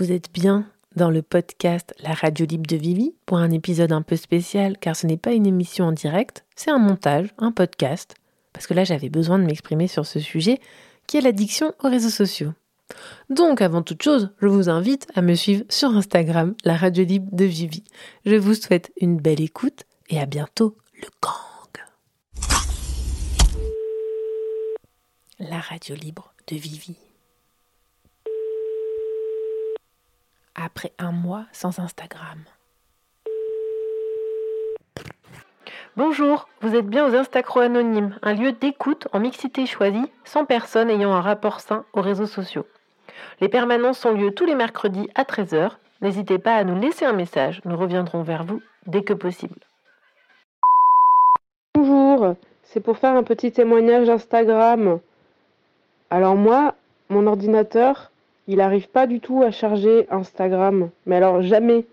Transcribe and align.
Vous 0.00 0.12
êtes 0.12 0.32
bien 0.32 0.64
dans 0.96 1.10
le 1.10 1.20
podcast 1.20 1.92
La 2.02 2.14
radio 2.14 2.46
libre 2.46 2.66
de 2.66 2.76
Vivi 2.76 3.12
pour 3.26 3.36
un 3.36 3.50
épisode 3.50 3.92
un 3.92 4.00
peu 4.00 4.16
spécial 4.16 4.78
car 4.78 4.96
ce 4.96 5.06
n'est 5.06 5.18
pas 5.18 5.32
une 5.32 5.46
émission 5.46 5.84
en 5.84 5.92
direct, 5.92 6.46
c'est 6.56 6.70
un 6.70 6.78
montage, 6.78 7.34
un 7.36 7.52
podcast. 7.52 8.14
Parce 8.54 8.66
que 8.66 8.72
là 8.72 8.84
j'avais 8.84 9.10
besoin 9.10 9.38
de 9.38 9.44
m'exprimer 9.44 9.88
sur 9.88 10.06
ce 10.06 10.18
sujet 10.18 10.58
qui 11.06 11.18
est 11.18 11.20
l'addiction 11.20 11.74
aux 11.84 11.90
réseaux 11.90 12.08
sociaux. 12.08 12.54
Donc 13.28 13.60
avant 13.60 13.82
toute 13.82 14.02
chose, 14.02 14.30
je 14.40 14.46
vous 14.46 14.70
invite 14.70 15.06
à 15.14 15.20
me 15.20 15.34
suivre 15.34 15.64
sur 15.68 15.94
Instagram, 15.94 16.54
la 16.64 16.78
radio 16.78 17.04
libre 17.04 17.28
de 17.32 17.44
Vivi. 17.44 17.84
Je 18.24 18.36
vous 18.36 18.54
souhaite 18.54 18.92
une 19.02 19.18
belle 19.18 19.42
écoute 19.42 19.84
et 20.08 20.18
à 20.18 20.24
bientôt 20.24 20.78
le 20.94 21.08
gang. 21.20 21.84
La 25.38 25.60
radio 25.60 25.94
libre 25.94 26.32
de 26.46 26.56
Vivi. 26.56 26.96
Après 30.64 30.92
un 30.98 31.12
mois 31.12 31.46
sans 31.52 31.78
Instagram. 31.78 32.38
Bonjour, 35.96 36.48
vous 36.60 36.76
êtes 36.76 36.86
bien 36.86 37.06
aux 37.06 37.16
Instacro 37.16 37.60
Anonymes, 37.60 38.16
un 38.22 38.32
lieu 38.32 38.52
d'écoute 38.52 39.08
en 39.12 39.20
mixité 39.20 39.66
choisie, 39.66 40.06
sans 40.24 40.44
personne 40.44 40.88
ayant 40.88 41.12
un 41.12 41.20
rapport 41.20 41.60
sain 41.60 41.84
aux 41.92 42.00
réseaux 42.00 42.26
sociaux. 42.26 42.66
Les 43.40 43.48
permanences 43.48 44.04
ont 44.04 44.12
lieu 44.12 44.32
tous 44.32 44.44
les 44.44 44.54
mercredis 44.54 45.08
à 45.14 45.24
13h. 45.24 45.72
N'hésitez 46.00 46.38
pas 46.38 46.54
à 46.54 46.64
nous 46.64 46.78
laisser 46.78 47.04
un 47.04 47.12
message, 47.12 47.60
nous 47.64 47.76
reviendrons 47.76 48.22
vers 48.22 48.44
vous 48.44 48.62
dès 48.86 49.02
que 49.02 49.12
possible. 49.12 49.58
Bonjour, 51.74 52.36
c'est 52.62 52.80
pour 52.80 52.98
faire 52.98 53.16
un 53.16 53.22
petit 53.22 53.52
témoignage 53.52 54.08
Instagram. 54.08 55.00
Alors 56.08 56.36
moi, 56.36 56.76
mon 57.08 57.26
ordinateur, 57.26 58.09
il 58.50 58.56
n'arrive 58.56 58.88
pas 58.88 59.06
du 59.06 59.20
tout 59.20 59.44
à 59.44 59.52
charger 59.52 60.08
Instagram. 60.10 60.90
Mais 61.06 61.14
alors 61.16 61.40
jamais. 61.40 61.84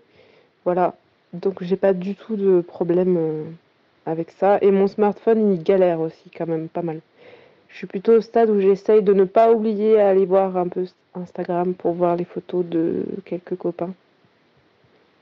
Voilà. 0.64 0.96
Donc 1.32 1.62
j'ai 1.62 1.76
pas 1.76 1.92
du 1.92 2.16
tout 2.16 2.34
de 2.34 2.60
problème 2.62 3.16
euh, 3.16 3.44
avec 4.06 4.32
ça. 4.32 4.58
Et 4.60 4.72
mon 4.72 4.88
smartphone, 4.88 5.52
il 5.52 5.62
galère 5.62 6.00
aussi 6.00 6.30
quand 6.36 6.48
même 6.48 6.68
pas 6.68 6.82
mal. 6.82 7.00
Je 7.68 7.76
suis 7.76 7.86
plutôt 7.86 8.14
au 8.14 8.20
stade 8.20 8.50
où 8.50 8.60
j'essaye 8.60 9.02
de 9.04 9.12
ne 9.12 9.22
pas 9.22 9.52
oublier 9.52 10.00
à 10.00 10.08
aller 10.08 10.26
voir 10.26 10.56
un 10.56 10.66
peu 10.66 10.84
Instagram 11.14 11.74
pour 11.74 11.92
voir 11.92 12.16
les 12.16 12.24
photos 12.24 12.64
de 12.66 13.04
quelques 13.24 13.54
copains. 13.54 13.94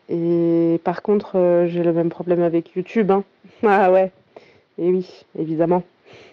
Et 0.09 0.81
par 0.85 1.03
contre, 1.03 1.37
euh, 1.37 1.67
j'ai 1.67 1.83
le 1.83 1.93
même 1.93 2.09
problème 2.09 2.41
avec 2.41 2.75
YouTube. 2.75 3.11
Hein. 3.11 3.25
Ah 3.63 3.93
ouais. 3.93 4.11
Et 4.79 4.89
oui, 4.89 5.27
évidemment. 5.39 5.83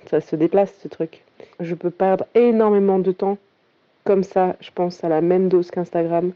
Ça 0.09 0.21
se 0.21 0.37
déplace 0.37 0.73
ce 0.81 0.87
truc. 0.87 1.25
Je 1.59 1.75
peux 1.75 1.89
perdre 1.89 2.25
énormément 2.35 2.99
de 2.99 3.11
temps 3.11 3.37
comme 4.03 4.23
ça, 4.23 4.55
je 4.59 4.69
pense 4.73 5.03
à 5.03 5.09
la 5.09 5.21
même 5.21 5.49
dose 5.49 5.71
qu'Instagram, 5.71 6.31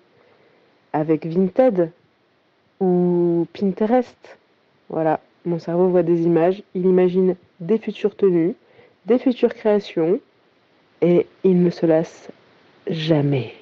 avec 0.93 1.25
Vinted 1.25 1.91
ou 2.79 3.47
Pinterest. 3.53 4.37
Voilà, 4.89 5.19
mon 5.45 5.59
cerveau 5.59 5.89
voit 5.89 6.03
des 6.03 6.21
images, 6.21 6.63
il 6.75 6.85
imagine 6.85 7.35
des 7.59 7.77
futures 7.77 8.15
tenues, 8.15 8.55
des 9.05 9.19
futures 9.19 9.53
créations, 9.53 10.19
et 11.01 11.27
il 11.43 11.61
ne 11.61 11.69
se 11.69 11.85
lasse 11.85 12.29
jamais. 12.89 13.53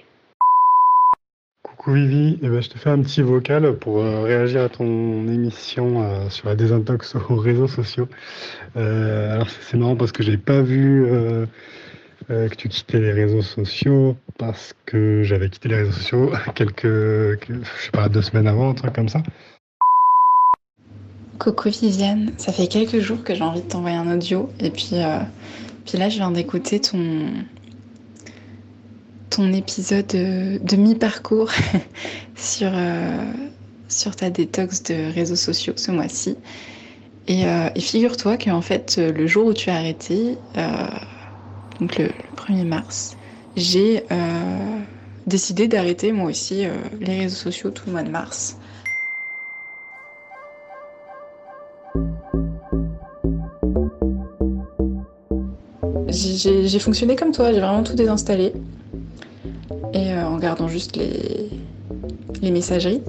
Coucou 1.64 1.94
Vivi, 1.94 2.40
eh 2.42 2.48
ben, 2.48 2.62
je 2.62 2.70
te 2.70 2.78
fais 2.78 2.90
un 2.90 3.02
petit 3.02 3.22
vocal 3.22 3.76
pour 3.78 4.00
euh, 4.00 4.22
réagir 4.22 4.62
à 4.62 4.70
ton 4.70 5.28
émission 5.28 6.04
euh, 6.04 6.30
sur 6.30 6.48
la 6.48 6.56
désintox 6.56 7.16
aux 7.30 7.36
réseaux 7.36 7.68
sociaux. 7.68 8.08
Euh, 8.78 9.34
alors 9.34 9.50
c'est 9.50 9.78
marrant 9.78 9.96
parce 9.96 10.12
que 10.12 10.24
j'ai 10.24 10.38
pas 10.38 10.62
vu 10.62 11.06
euh, 12.32 12.50
que 12.50 12.56
tu 12.56 12.70
quittais 12.70 13.00
les 13.00 13.12
réseaux 13.12 13.42
sociaux 13.42 14.18
parce 14.38 14.74
que 14.86 15.22
j'avais 15.24 15.50
quitté 15.50 15.70
les 15.70 15.76
réseaux 15.76 15.92
sociaux 15.92 16.32
quelques, 16.56 16.86
je 16.86 17.64
sais 17.84 17.92
pas, 17.92 18.10
deux 18.10 18.22
semaines 18.22 18.48
avant, 18.48 18.70
un 18.70 18.74
truc 18.74 18.94
comme 18.94 19.10
ça. 19.10 19.22
Coucou 21.38 21.70
Viviane, 21.70 22.32
ça 22.38 22.52
fait 22.52 22.68
quelques 22.68 23.00
jours 23.00 23.24
que 23.24 23.36
j'ai 23.36 23.44
envie 23.44 23.62
de 23.62 23.68
t'envoyer 23.68 23.98
un 23.98 24.12
audio 24.12 24.50
et 24.60 24.72
puis, 24.72 24.92
euh, 24.94 25.20
puis 25.86 25.98
là 25.98 26.10
je 26.10 26.16
viens 26.16 26.32
d'écouter 26.32 26.80
ton, 26.80 27.28
ton 29.30 29.54
épisode 29.54 30.08
de, 30.08 30.76
mi-parcours 30.76 31.52
sur, 32.36 32.72
euh, 32.74 33.32
sur 33.88 34.16
ta 34.16 34.30
détox 34.30 34.84
de 34.84 35.14
réseaux 35.14 35.36
sociaux 35.36 35.74
ce 35.76 35.92
mois-ci. 35.92 36.38
Et, 37.28 37.42
et 37.44 37.82
figure-toi 37.82 38.38
qu'en 38.38 38.62
fait 38.62 38.98
le 38.98 39.26
jour 39.26 39.48
où 39.48 39.54
tu 39.54 39.72
as 39.72 39.76
arrêté, 39.76 40.38
donc 41.80 41.98
le, 41.98 42.10
1er 42.38 42.66
mars, 42.66 43.18
j'ai 43.56 44.04
euh, 44.12 44.80
décidé 45.28 45.68
d'arrêter 45.68 46.12
moi 46.12 46.30
aussi 46.30 46.66
euh, 46.66 46.70
les 47.00 47.20
réseaux 47.20 47.36
sociaux 47.36 47.72
tout 47.72 47.84
le 47.88 47.94
mois 47.94 48.04
de 48.04 48.10
mars. 48.10 48.58
J'ai 56.08 56.80
fonctionné 56.80 57.16
comme 57.16 57.32
toi, 57.32 57.52
j'ai 57.52 57.60
vraiment 57.60 57.84
tout 57.84 57.96
désinstallé. 57.96 58.54
Et 59.94 60.14
euh, 60.14 60.28
en 60.28 60.38
gardant 60.38 60.68
juste 60.68 60.96
les, 60.96 61.50
les 62.42 62.52
messageries. 62.52 63.02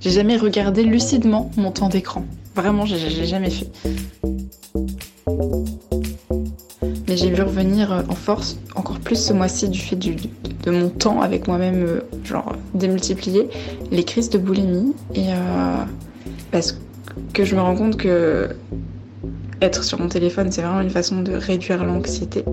J'ai 0.00 0.10
jamais 0.10 0.36
regardé 0.36 0.82
lucidement 0.82 1.50
mon 1.56 1.70
temps 1.70 1.88
d'écran. 1.88 2.24
Vraiment, 2.54 2.86
j'ai 2.86 3.26
jamais 3.26 3.50
fait. 3.50 3.70
Mais 7.14 7.20
j'ai 7.20 7.30
vu 7.30 7.42
revenir 7.42 7.92
euh, 7.92 8.02
en 8.08 8.16
force 8.16 8.58
encore 8.74 8.98
plus 8.98 9.14
ce 9.14 9.32
mois-ci 9.32 9.68
du 9.68 9.78
fait 9.78 9.94
de 9.94 10.70
mon 10.72 10.88
temps 10.88 11.20
avec 11.20 11.46
moi-même, 11.46 11.84
euh, 11.84 12.00
genre 12.24 12.56
démultiplié, 12.74 13.48
les 13.92 14.02
crises 14.02 14.30
de 14.30 14.38
boulimie. 14.38 14.96
Et 15.14 15.28
euh, 15.28 15.84
parce 16.50 16.76
que 17.32 17.44
je 17.44 17.54
me 17.54 17.60
rends 17.60 17.76
compte 17.76 17.98
que 17.98 18.48
être 19.60 19.84
sur 19.84 20.00
mon 20.00 20.08
téléphone, 20.08 20.50
c'est 20.50 20.62
vraiment 20.62 20.80
une 20.80 20.90
façon 20.90 21.22
de 21.22 21.34
réduire 21.34 21.84
l'anxiété. 21.84 22.44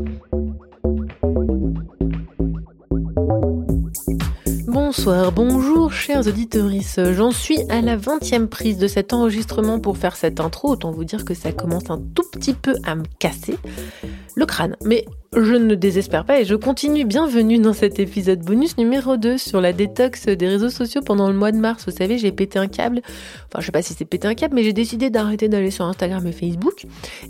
Bonsoir, 4.68 5.32
bonjour 5.32 5.92
chers 5.92 6.28
auditeurs. 6.28 6.70
J'en 7.14 7.32
suis 7.32 7.58
à 7.70 7.82
la 7.82 7.98
20e 7.98 8.46
prise 8.46 8.78
de 8.78 8.86
cet 8.86 9.12
enregistrement 9.12 9.80
pour 9.80 9.98
faire 9.98 10.16
cette 10.16 10.40
intro. 10.40 10.70
Autant 10.70 10.92
vous 10.92 11.04
dire 11.04 11.26
que 11.26 11.34
ça 11.34 11.52
commence 11.52 11.90
un 11.90 12.00
tout 12.14 12.30
petit 12.32 12.54
peu 12.54 12.76
à 12.86 12.94
me 12.94 13.06
casser 13.18 13.58
le 14.36 14.46
crâne. 14.46 14.76
Mais 14.84 15.06
je 15.34 15.54
ne 15.54 15.76
désespère 15.76 16.26
pas 16.26 16.42
et 16.42 16.46
je 16.46 16.56
continue. 16.56 17.06
Bienvenue 17.06 17.58
dans 17.58 17.74
cet 17.74 18.00
épisode 18.00 18.42
bonus 18.42 18.78
numéro 18.78 19.16
2 19.16 19.38
sur 19.38 19.62
la 19.62 19.72
détox 19.72 20.26
des 20.26 20.48
réseaux 20.48 20.70
sociaux 20.70 21.02
pendant 21.02 21.30
le 21.30 21.34
mois 21.34 21.52
de 21.52 21.58
mars. 21.58 21.86
Vous 21.86 21.96
savez, 21.96 22.18
j'ai 22.18 22.32
pété 22.32 22.60
un 22.60 22.68
câble. 22.68 23.02
Enfin, 23.48 23.62
je 23.62 23.66
sais 23.66 23.72
pas 23.72 23.82
si 23.82 23.94
c'est 23.94 24.06
pété 24.06 24.28
un 24.28 24.36
câble, 24.36 24.56
mais 24.56 24.64
j'ai 24.64 24.74
décidé 24.74 25.10
d'arrêter 25.10 25.48
d'aller 25.48 25.72
sur 25.72 25.86
Instagram 25.86 26.26
et 26.28 26.32
Facebook. 26.34 26.86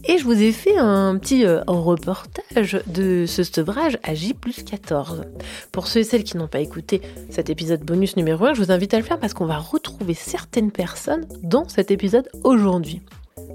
Et 0.06 0.18
je 0.18 0.24
vous 0.24 0.42
ai 0.42 0.52
fait 0.52 0.78
un 0.78 1.16
petit 1.18 1.46
euh, 1.46 1.62
reportage 1.68 2.82
de 2.88 3.26
ce 3.28 3.44
sevrage 3.44 4.00
à 4.04 4.16
J 4.16 4.36
14. 4.66 5.24
Pour 5.72 5.88
ceux 5.88 6.00
et 6.00 6.04
celles 6.04 6.24
qui 6.24 6.38
n'ont 6.38 6.48
pas 6.48 6.60
écouté 6.60 7.02
cet 7.30 7.50
épisode 7.50 7.82
bonus 7.82 8.18
numéro 8.18 8.46
1, 8.46 8.56
je 8.56 8.64
vous 8.64 8.72
invite 8.72 8.94
à 8.94 8.98
le 8.98 9.04
faire 9.04 9.20
parce 9.20 9.34
qu'on 9.34 9.46
va 9.46 9.58
retrouver 9.58 10.14
certaines 10.14 10.72
personnes 10.72 11.28
dans 11.44 11.68
cet 11.68 11.92
épisode 11.92 12.30
aujourd'hui. 12.44 13.02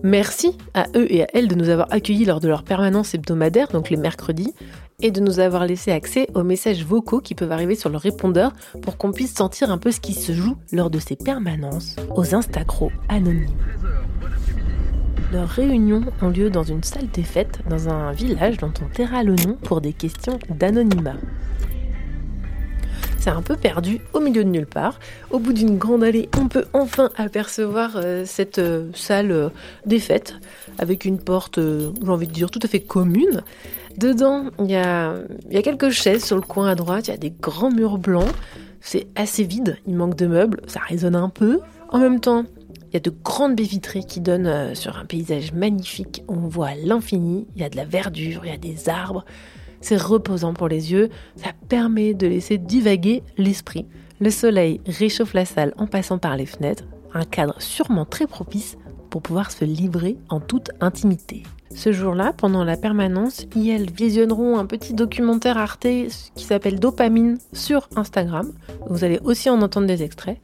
Merci 0.06 0.56
à 0.72 0.87
eux 0.94 1.12
et 1.12 1.25
à 1.25 1.27
elles 1.34 1.49
de 1.49 1.56
nous 1.56 1.69
avoir 1.69 1.93
accueillis 1.93 2.27
lors 2.27 2.39
de 2.39 2.47
leur 2.47 2.62
permanence 2.62 3.12
hebdomadaire, 3.12 3.67
donc 3.72 3.91
les 3.91 3.97
mercredis, 3.97 4.55
et 5.03 5.11
de 5.11 5.21
nous 5.21 5.41
avoir 5.41 5.67
laissé 5.67 5.91
accès 5.91 6.28
aux 6.34 6.44
messages 6.44 6.84
vocaux 6.84 7.21
qui 7.21 7.34
peuvent 7.34 7.50
arriver 7.50 7.75
sur 7.75 7.91
le 7.91 7.97
répondeur 7.97 8.53
pour 8.83 8.99
qu'on 8.99 9.11
puisse 9.11 9.34
sentir 9.34 9.69
un 9.69 9.78
peu 9.78 9.91
ce 9.91 9.99
qui 9.99 10.12
se 10.12 10.33
joue 10.33 10.56
lors 10.71 10.91
de 10.91 11.00
ces 11.00 11.16
permanences 11.16 11.97
aux 12.15 12.37
Instacros 12.37 12.93
anonymes. 13.09 13.50
Leurs 15.33 15.49
réunions 15.49 16.05
ont 16.22 16.28
lieu 16.28 16.50
dans 16.50 16.62
une 16.62 16.84
salle 16.84 17.09
des 17.09 17.25
fêtes 17.25 17.59
dans 17.69 17.89
un 17.89 18.12
village 18.12 18.59
dont 18.59 18.72
on 18.81 18.89
taira 18.89 19.25
le 19.25 19.34
nom 19.34 19.55
pour 19.61 19.81
des 19.81 19.93
questions 19.93 20.39
d'anonymat 20.50 21.16
un 23.31 23.43
peu 23.43 23.57
perdu 23.57 24.01
au 24.13 24.21
milieu 24.21 24.45
de 24.45 24.49
nulle 24.49 24.67
part. 24.67 24.99
Au 25.31 25.39
bout 25.39 25.53
d'une 25.53 25.78
grande 25.78 26.05
allée, 26.05 26.28
on 26.39 26.49
peut 26.49 26.67
enfin 26.73 27.11
apercevoir 27.17 27.93
euh, 27.97 28.25
cette 28.27 28.59
euh, 28.59 28.91
salle 28.95 29.31
euh, 29.31 29.49
des 29.84 29.99
fêtes 29.99 30.34
avec 30.78 31.05
une 31.05 31.19
porte, 31.19 31.59
j'ai 31.59 32.09
envie 32.09 32.27
de 32.27 32.33
dire, 32.33 32.51
tout 32.51 32.61
à 32.63 32.69
fait 32.69 32.81
commune. 32.81 33.43
Dedans, 33.97 34.47
il 34.59 34.67
y 34.67 34.73
y 34.73 34.77
a 34.77 35.63
quelques 35.63 35.91
chaises 35.91 36.25
sur 36.25 36.37
le 36.37 36.43
coin 36.43 36.69
à 36.69 36.75
droite, 36.75 37.09
il 37.09 37.13
y 37.13 37.15
a 37.15 37.19
des 37.19 37.31
grands 37.31 37.71
murs 37.71 37.99
blancs. 37.99 38.31
C'est 38.81 39.07
assez 39.17 39.45
vide, 39.45 39.79
il 39.87 39.95
manque 39.97 40.17
de 40.17 40.27
meubles, 40.27 40.61
ça 40.67 40.81
résonne 40.81 41.17
un 41.17 41.31
peu. 41.31 41.61
En 41.89 41.99
même 41.99 42.21
temps, 42.21 42.45
il 42.91 42.95
y 42.95 42.97
a 42.99 43.01
de 43.01 43.13
grandes 43.25 43.57
baies 43.57 43.65
vitrées 43.65 44.05
qui 44.05 44.21
donnent 44.21 44.75
sur 44.75 44.99
un 44.99 45.07
paysage 45.07 45.53
magnifique. 45.53 46.22
On 46.29 46.34
voit 46.34 46.75
l'infini, 46.75 47.47
il 47.57 47.63
y 47.63 47.65
a 47.65 47.71
de 47.71 47.77
la 47.77 47.87
verdure, 47.87 48.43
il 48.45 48.51
y 48.51 48.55
a 48.55 48.59
des 48.59 48.91
arbres. 48.91 49.25
C'est 49.81 50.01
reposant 50.01 50.55
pour 50.55 50.69
les 50.69 50.93
yeux, 50.93 51.11
ça 51.37 51.51
permet 51.69 52.15
de 52.15 52.27
laisser 52.27 52.59
divaguer 52.59 53.23
l'esprit. 53.37 53.87
Le 54.21 54.31
soleil 54.31 54.81
réchauffe 54.87 55.34
la 55.34 55.45
salle 55.45 55.75
en 55.77 55.87
passant 55.87 56.19
par 56.19 56.37
les 56.37 56.47
fenêtres, 56.47 56.84
un 57.13 57.25
cadre 57.25 57.61
sûrement 57.61 58.05
très 58.05 58.27
propice 58.27 58.77
pour 59.11 59.23
pouvoir 59.23 59.51
se 59.51 59.65
livrer 59.65 60.17
en 60.28 60.41
toute 60.41 60.71
intimité. 60.81 61.43
Ce 61.75 61.93
jour-là, 61.93 62.33
pendant 62.33 62.65
la 62.65 62.77
permanence, 62.77 63.47
ils 63.55 63.91
visionneront 63.91 64.59
un 64.59 64.67
petit 64.67 64.95
documentaire 64.95 65.59
Arte 65.59 65.87
qui 66.34 66.45
s'appelle 66.45 66.81
Dopamine 66.81 67.39
sur 67.53 67.89
Instagram. 67.97 68.53
Vous 68.89 69.05
allez 69.05 69.19
aussi 69.25 69.51
en 69.51 69.61
entendre 69.61 69.87
des 69.87 70.03
extraits. 70.03 70.39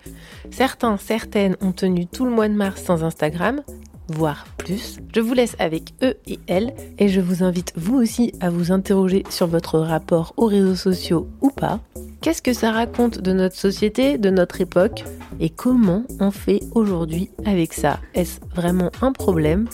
Certains, 0.50 0.96
certaines 0.98 1.56
ont 1.60 1.72
tenu 1.72 2.06
tout 2.06 2.24
le 2.24 2.30
mois 2.30 2.48
de 2.48 2.54
mars 2.54 2.82
sans 2.82 3.04
Instagram, 3.04 3.62
voire 4.08 4.44
plus. 4.58 4.98
Je 5.14 5.20
vous 5.20 5.34
laisse 5.34 5.56
avec 5.58 5.94
eux 6.02 6.14
et 6.26 6.38
elles 6.46 6.74
et 6.98 7.08
je 7.08 7.20
vous 7.20 7.42
invite 7.42 7.72
vous 7.76 7.96
aussi 7.96 8.32
à 8.40 8.50
vous 8.50 8.72
interroger 8.72 9.24
sur 9.30 9.46
votre 9.46 9.78
rapport 9.78 10.34
aux 10.36 10.46
réseaux 10.46 10.74
sociaux 10.74 11.28
ou 11.40 11.50
pas. 11.50 11.80
Qu'est-ce 12.20 12.42
que 12.42 12.52
ça 12.52 12.70
raconte 12.70 13.20
de 13.20 13.32
notre 13.32 13.56
société, 13.56 14.18
de 14.18 14.30
notre 14.30 14.60
époque 14.60 15.04
et 15.40 15.50
comment 15.50 16.04
on 16.20 16.30
fait 16.30 16.60
aujourd'hui 16.72 17.30
avec 17.44 17.72
ça? 17.72 17.98
Est-ce 18.14 18.40
vraiment 18.54 18.90
un 19.00 19.12
problème? 19.12 19.68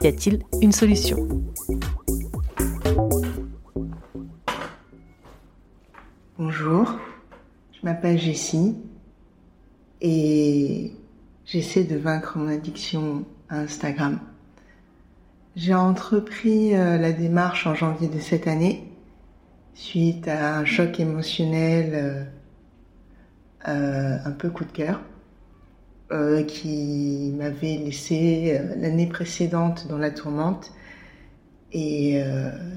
Y 0.00 0.06
a-t-il 0.06 0.40
une 0.62 0.72
solution? 0.72 1.28
Bonjour, 6.38 6.90
je 7.72 7.80
m'appelle 7.82 8.18
Jessie 8.18 8.76
et 10.00 10.92
j'essaie 11.44 11.84
de 11.84 11.96
vaincre 11.96 12.38
mon 12.38 12.48
addiction 12.48 13.26
Instagram. 13.50 14.20
J'ai 15.56 15.74
entrepris 15.74 16.76
euh, 16.76 16.96
la 16.96 17.12
démarche 17.12 17.66
en 17.66 17.74
janvier 17.74 18.08
de 18.08 18.20
cette 18.20 18.46
année 18.46 18.84
suite 19.74 20.28
à 20.28 20.58
un 20.58 20.64
choc 20.64 21.00
émotionnel 21.00 21.90
euh, 21.94 22.24
euh, 23.68 24.18
un 24.24 24.30
peu 24.30 24.50
coup 24.50 24.64
de 24.64 24.72
cœur 24.72 25.00
qui 26.48 27.32
m'avait 27.38 27.76
laissé 27.76 28.60
l'année 28.78 29.06
précédente 29.06 29.86
dans 29.86 29.96
la 29.96 30.10
tourmente 30.10 30.72
et 31.70 32.20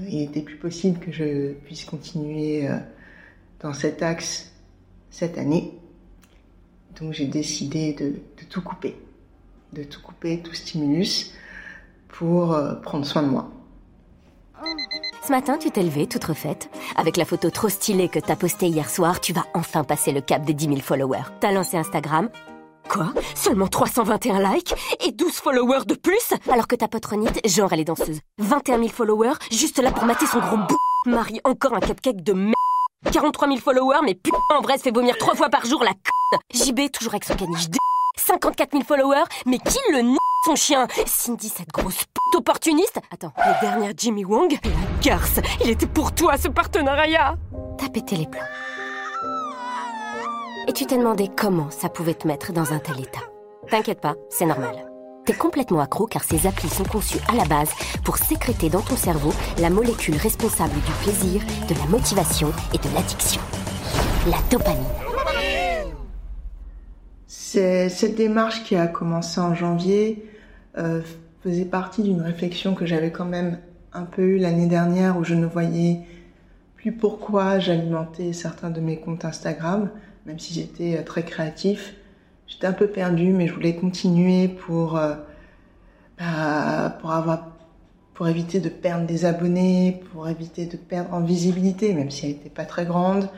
il 0.08 0.18
n'était 0.18 0.42
plus 0.42 0.54
possible 0.54 1.00
que 1.00 1.10
je 1.10 1.52
puisse 1.64 1.84
continuer 1.84 2.68
dans 3.58 3.72
cet 3.72 4.04
axe 4.04 4.52
cette 5.10 5.36
année. 5.36 5.76
Donc 6.94 7.12
j'ai 7.12 7.26
décidé 7.26 7.92
de 7.94 8.44
tout 8.48 8.62
couper 8.62 8.94
de 9.74 9.84
tout 9.84 10.00
couper, 10.00 10.40
tout 10.40 10.54
stimulus, 10.54 11.32
pour 12.08 12.54
euh, 12.54 12.74
prendre 12.74 13.04
soin 13.04 13.22
de 13.22 13.28
moi. 13.28 13.50
Ce 15.26 15.32
matin, 15.32 15.58
tu 15.58 15.70
t'es 15.70 15.82
levée 15.82 16.06
toute 16.06 16.24
refaite. 16.24 16.70
Avec 16.96 17.16
la 17.16 17.24
photo 17.24 17.50
trop 17.50 17.68
stylée 17.68 18.08
que 18.08 18.18
t'as 18.18 18.36
postée 18.36 18.68
hier 18.68 18.88
soir, 18.88 19.20
tu 19.20 19.32
vas 19.32 19.44
enfin 19.54 19.84
passer 19.84 20.12
le 20.12 20.20
cap 20.20 20.44
des 20.44 20.54
10 20.54 20.66
000 20.66 20.80
followers. 20.80 21.24
T'as 21.40 21.52
lancé 21.52 21.76
Instagram. 21.76 22.30
Quoi? 22.88 23.12
Seulement 23.34 23.66
321 23.66 24.52
likes? 24.52 24.74
Et 25.06 25.12
12 25.12 25.32
followers 25.32 25.84
de 25.86 25.94
plus? 25.94 26.34
Alors 26.50 26.66
que 26.66 26.76
ta 26.76 26.88
patronite, 26.88 27.40
genre 27.46 27.72
elle 27.72 27.80
est 27.80 27.84
danseuse. 27.84 28.20
21 28.38 28.78
000 28.78 28.88
followers, 28.88 29.34
juste 29.50 29.78
là 29.78 29.90
pour 29.90 30.04
mater 30.04 30.26
son 30.26 30.40
gros 30.40 30.56
bout. 30.56 30.76
Marie, 31.06 31.40
encore 31.44 31.74
un 31.74 31.80
cupcake 31.80 32.22
de 32.22 32.32
merde. 32.32 32.54
43 33.10 33.48
000 33.48 33.60
followers, 33.60 34.00
mais 34.04 34.14
putain, 34.14 34.38
en 34.56 34.62
vrai, 34.62 34.78
se 34.78 34.82
fait 34.82 34.94
vomir 34.94 35.16
trois 35.18 35.34
fois 35.34 35.48
par 35.50 35.66
jour 35.66 35.82
la 35.82 35.92
c***. 35.92 36.70
JB, 36.70 36.90
toujours 36.90 37.12
avec 37.12 37.24
son 37.24 37.34
caniche 37.34 37.68
54 38.16 38.72
000 38.72 38.84
followers, 38.84 39.24
mais 39.46 39.58
qui 39.58 39.78
le 39.92 39.98
n 39.98 40.16
son 40.44 40.56
chien? 40.56 40.86
Cindy, 41.06 41.48
cette 41.48 41.70
grosse 41.70 41.96
pute 42.04 42.36
opportuniste 42.36 43.00
Attends, 43.10 43.32
le 43.38 43.60
dernier 43.60 43.92
Jimmy 43.96 44.24
Wong? 44.24 44.58
La 44.62 44.70
garce 45.02 45.40
Il 45.62 45.70
était 45.70 45.86
pour 45.86 46.14
toi, 46.14 46.36
ce 46.36 46.48
partenariat 46.48 47.36
T'as 47.78 47.88
pété 47.88 48.16
les 48.16 48.26
plans. 48.26 48.40
Et 50.68 50.72
tu 50.72 50.86
t'es 50.86 50.96
demandé 50.96 51.30
comment 51.34 51.70
ça 51.70 51.88
pouvait 51.88 52.14
te 52.14 52.26
mettre 52.26 52.52
dans 52.52 52.72
un 52.72 52.78
tel 52.78 53.00
état. 53.00 53.20
T'inquiète 53.68 54.00
pas, 54.00 54.14
c'est 54.30 54.46
normal. 54.46 54.90
T'es 55.26 55.32
complètement 55.34 55.80
accro 55.80 56.06
car 56.06 56.22
ces 56.22 56.46
applis 56.46 56.68
sont 56.68 56.84
conçus 56.84 57.18
à 57.28 57.34
la 57.34 57.44
base 57.44 57.70
pour 58.04 58.18
sécréter 58.18 58.68
dans 58.68 58.82
ton 58.82 58.96
cerveau 58.96 59.32
la 59.58 59.70
molécule 59.70 60.16
responsable 60.16 60.74
du 60.74 60.92
plaisir, 61.02 61.40
de 61.68 61.74
la 61.78 61.86
motivation 61.86 62.52
et 62.74 62.78
de 62.78 62.94
l'addiction. 62.94 63.40
La 64.26 64.38
dopamine 64.50 64.84
cette 67.54 68.16
démarche 68.16 68.64
qui 68.64 68.76
a 68.76 68.86
commencé 68.86 69.40
en 69.40 69.54
janvier 69.54 70.24
euh, 70.76 71.00
faisait 71.42 71.64
partie 71.64 72.02
d'une 72.02 72.20
réflexion 72.20 72.74
que 72.74 72.86
j'avais 72.86 73.12
quand 73.12 73.24
même 73.24 73.58
un 73.92 74.04
peu 74.04 74.22
eue 74.22 74.38
l'année 74.38 74.66
dernière 74.66 75.18
où 75.18 75.24
je 75.24 75.34
ne 75.34 75.46
voyais 75.46 76.00
plus 76.76 76.92
pourquoi 76.92 77.60
j'alimentais 77.60 78.32
certains 78.32 78.70
de 78.70 78.80
mes 78.80 78.98
comptes 78.98 79.24
Instagram, 79.24 79.90
même 80.26 80.38
si 80.38 80.52
j'étais 80.52 80.98
euh, 80.98 81.02
très 81.04 81.22
créatif. 81.22 81.94
J'étais 82.46 82.66
un 82.66 82.72
peu 82.72 82.88
perdue, 82.88 83.32
mais 83.32 83.46
je 83.46 83.54
voulais 83.54 83.76
continuer 83.76 84.48
pour, 84.48 84.96
euh, 84.96 85.14
bah, 86.18 86.98
pour 87.00 87.12
avoir 87.12 87.50
pour 88.14 88.28
éviter 88.28 88.60
de 88.60 88.68
perdre 88.68 89.06
des 89.06 89.24
abonnés, 89.24 90.00
pour 90.12 90.28
éviter 90.28 90.66
de 90.66 90.76
perdre 90.76 91.12
en 91.14 91.20
visibilité, 91.20 91.92
même 91.94 92.10
si 92.10 92.26
elle 92.26 92.32
n'était 92.34 92.48
pas 92.48 92.64
très 92.64 92.86
grande. 92.86 93.28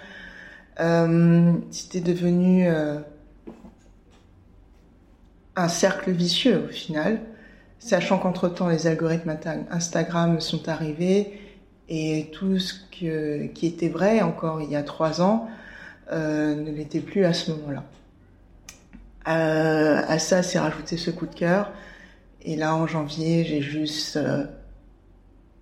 C'était 1.70 2.02
devenu 2.02 2.68
un 5.56 5.68
cercle 5.68 6.10
vicieux 6.10 6.66
au 6.68 6.72
final, 6.72 7.20
sachant 7.78 8.18
qu'entre-temps 8.18 8.68
les 8.68 8.86
algorithmes 8.86 9.36
Instagram 9.70 10.40
sont 10.40 10.68
arrivés 10.68 11.40
et 11.88 12.30
tout 12.32 12.58
ce 12.58 12.74
qui 12.90 13.66
était 13.66 13.88
vrai 13.88 14.20
encore 14.20 14.60
il 14.60 14.70
y 14.70 14.76
a 14.76 14.82
trois 14.82 15.20
ans 15.20 15.48
euh, 16.12 16.54
ne 16.54 16.70
l'était 16.70 17.00
plus 17.00 17.24
à 17.24 17.32
ce 17.32 17.50
moment-là. 17.52 17.84
Euh, 19.28 20.02
à 20.06 20.18
ça 20.18 20.42
s'est 20.42 20.58
rajouté 20.58 20.96
ce 20.96 21.10
coup 21.10 21.26
de 21.26 21.34
cœur 21.34 21.72
et 22.42 22.54
là 22.54 22.76
en 22.76 22.86
janvier 22.86 23.44
j'ai 23.44 23.60
juste, 23.60 24.16
euh, 24.16 24.44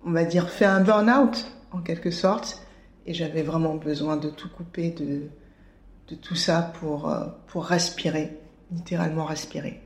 on 0.05 0.11
va 0.11 0.23
dire, 0.23 0.49
fait 0.49 0.65
un 0.65 0.81
burn-out 0.81 1.47
en 1.71 1.79
quelque 1.79 2.11
sorte 2.11 2.61
et 3.07 3.13
j'avais 3.13 3.43
vraiment 3.43 3.75
besoin 3.75 4.17
de 4.17 4.29
tout 4.29 4.49
couper 4.49 4.91
de, 4.91 5.29
tout 6.15 6.35
ça 6.35 6.73
pour, 6.79 7.13
pour 7.47 7.65
respirer, 7.65 8.37
littéralement 8.71 9.25
respirer. 9.25 9.84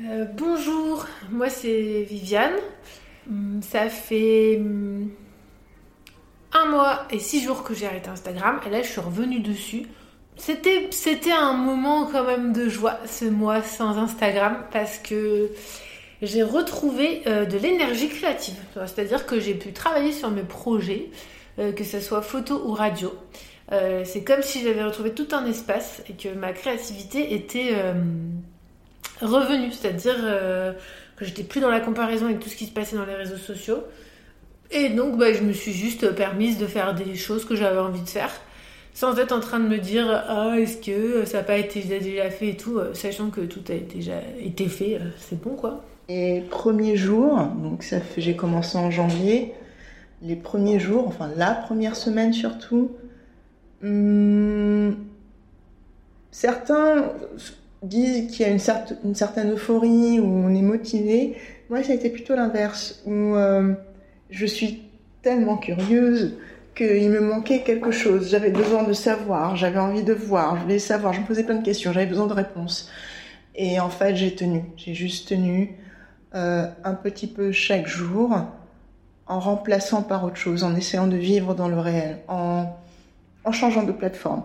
Euh, 0.00 0.24
bonjour, 0.36 1.06
moi 1.30 1.50
c'est 1.50 2.02
Viviane. 2.08 2.54
Hum, 3.28 3.60
ça 3.62 3.88
fait 3.88 4.56
hum, 4.58 5.10
un 6.52 6.64
mois 6.66 7.06
et 7.10 7.18
six 7.18 7.42
jours 7.42 7.62
que 7.62 7.74
j'ai 7.74 7.86
arrêté 7.86 8.08
Instagram 8.08 8.60
et 8.66 8.70
là 8.70 8.82
je 8.82 8.88
suis 8.88 9.00
revenue 9.00 9.40
dessus. 9.40 9.86
C'était, 10.38 11.32
un 11.32 11.52
moment 11.52 12.06
quand 12.06 12.24
même 12.24 12.52
de 12.52 12.68
joie 12.68 12.98
ce 13.06 13.24
mois 13.24 13.60
sans 13.62 13.98
Instagram 13.98 14.64
parce 14.70 14.98
que 14.98 15.50
j'ai 16.22 16.42
retrouvé 16.42 17.22
euh, 17.26 17.44
de 17.44 17.58
l'énergie 17.58 18.08
créative. 18.08 18.54
C'est-à-dire 18.74 19.26
que 19.26 19.40
j'ai 19.40 19.54
pu 19.54 19.72
travailler 19.72 20.12
sur 20.12 20.30
mes 20.30 20.42
projets, 20.42 21.10
euh, 21.58 21.72
que 21.72 21.84
ce 21.84 22.00
soit 22.00 22.22
photo 22.22 22.62
ou 22.64 22.72
radio. 22.72 23.12
C'est 23.70 24.24
comme 24.24 24.42
si 24.42 24.62
j'avais 24.62 24.82
retrouvé 24.82 25.12
tout 25.12 25.28
un 25.32 25.44
espace 25.46 26.02
et 26.08 26.14
que 26.14 26.34
ma 26.34 26.52
créativité 26.52 27.34
était 27.34 27.74
revenu, 29.20 29.72
c'est-à-dire 29.72 30.16
euh, 30.22 30.72
que 31.16 31.24
j'étais 31.24 31.42
plus 31.42 31.60
dans 31.60 31.70
la 31.70 31.80
comparaison 31.80 32.26
avec 32.26 32.40
tout 32.40 32.48
ce 32.48 32.56
qui 32.56 32.66
se 32.66 32.72
passait 32.72 32.96
dans 32.96 33.04
les 33.04 33.14
réseaux 33.14 33.36
sociaux. 33.36 33.84
Et 34.70 34.90
donc, 34.90 35.16
bah, 35.16 35.32
je 35.32 35.42
me 35.42 35.52
suis 35.52 35.72
juste 35.72 36.14
permise 36.14 36.58
de 36.58 36.66
faire 36.66 36.94
des 36.94 37.14
choses 37.14 37.44
que 37.44 37.56
j'avais 37.56 37.78
envie 37.78 38.02
de 38.02 38.08
faire, 38.08 38.30
sans 38.92 39.18
être 39.18 39.32
en 39.32 39.40
train 39.40 39.60
de 39.60 39.68
me 39.68 39.78
dire 39.78 40.06
ah 40.28 40.54
est-ce 40.58 40.76
que 40.76 41.24
ça 41.24 41.38
n'a 41.38 41.44
pas 41.44 41.56
été 41.56 41.80
déjà 41.80 42.30
fait 42.30 42.48
et 42.48 42.56
tout, 42.56 42.78
euh, 42.78 42.92
sachant 42.94 43.30
que 43.30 43.40
tout 43.40 43.62
a 43.68 43.74
déjà 43.74 44.20
été 44.40 44.66
fait, 44.66 44.96
euh, 44.96 45.10
c'est 45.18 45.40
bon 45.40 45.54
quoi. 45.54 45.84
Et 46.10 46.42
premier 46.50 46.96
jour, 46.96 47.38
donc 47.62 47.84
j'ai 48.16 48.36
commencé 48.36 48.78
en 48.78 48.90
janvier. 48.90 49.52
Les 50.22 50.36
premiers 50.36 50.80
jours, 50.80 51.06
enfin 51.06 51.30
la 51.36 51.52
première 51.52 51.96
semaine 51.96 52.32
surtout, 52.32 52.92
hmm, 53.82 54.92
certains 56.30 57.12
disent 57.82 58.30
qu'il 58.30 58.46
y 58.46 58.48
a 58.48 58.52
une, 58.52 59.14
certaine 59.14 59.52
euphorie, 59.52 60.20
où 60.20 60.26
on 60.26 60.54
est 60.54 60.62
motivé. 60.62 61.36
Moi, 61.70 61.82
ça 61.82 61.92
a 61.92 61.94
été 61.94 62.10
plutôt 62.10 62.34
l'inverse, 62.34 63.02
où 63.06 63.12
euh, 63.12 63.74
je 64.30 64.46
suis 64.46 64.82
tellement 65.22 65.56
curieuse 65.56 66.38
qu'il 66.74 67.10
me 67.10 67.20
manquait 67.20 67.62
quelque 67.62 67.90
chose. 67.90 68.30
J'avais 68.30 68.50
besoin 68.50 68.84
de 68.84 68.92
savoir, 68.92 69.56
j'avais 69.56 69.78
envie 69.78 70.02
de 70.02 70.12
voir, 70.12 70.56
je 70.56 70.62
voulais 70.62 70.78
savoir, 70.78 71.12
je 71.12 71.20
me 71.20 71.26
posais 71.26 71.44
plein 71.44 71.56
de 71.56 71.64
questions, 71.64 71.92
j'avais 71.92 72.06
besoin 72.06 72.26
de 72.26 72.32
réponses. 72.32 72.90
Et 73.54 73.80
en 73.80 73.90
fait, 73.90 74.14
j'ai 74.14 74.34
tenu, 74.34 74.62
j'ai 74.76 74.94
juste 74.94 75.28
tenu 75.28 75.76
euh, 76.34 76.68
un 76.84 76.94
petit 76.94 77.26
peu 77.26 77.50
chaque 77.52 77.88
jour, 77.88 78.36
en 79.26 79.40
remplaçant 79.40 80.02
par 80.02 80.24
autre 80.24 80.36
chose, 80.36 80.64
en 80.64 80.74
essayant 80.74 81.06
de 81.06 81.16
vivre 81.16 81.54
dans 81.54 81.68
le 81.68 81.78
réel, 81.78 82.18
en, 82.28 82.76
changeant 83.52 83.82
de 83.82 83.92
plateforme. 83.92 84.42